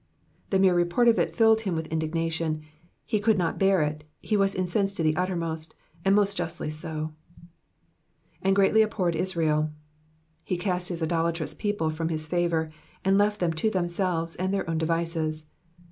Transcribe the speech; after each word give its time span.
'^^ 0.47 0.49
The 0.49 0.57
mere 0.57 0.73
report 0.73 1.07
of 1.09 1.19
it 1.19 1.35
filled 1.35 1.61
him 1.61 1.75
with 1.75 1.87
indignatioa; 1.91 2.59
he 3.05 3.19
could 3.19 3.37
not 3.37 3.59
bear 3.59 3.83
it, 3.83 4.03
he 4.19 4.35
was 4.35 4.55
incensed 4.55 4.97
to 4.97 5.03
the 5.03 5.15
uttermost, 5.15 5.75
and 6.03 6.15
most 6.15 6.35
justly 6.35 6.71
so. 6.71 7.13
^^And 8.43 8.55
greatly 8.55 8.81
abhorred 8.81 9.13
IsraeV^ 9.13 9.69
He 10.43 10.57
cast 10.57 10.89
his 10.89 11.03
idolatrous 11.03 11.53
people 11.53 11.91
from 11.91 12.09
his 12.09 12.25
favour, 12.25 12.71
and 13.05 13.19
left 13.19 13.39
them 13.39 13.53
to 13.53 13.69
themselves, 13.69 14.35
and 14.37 14.51
their 14.51 14.67
own 14.67 14.79
devices. 14.79 15.45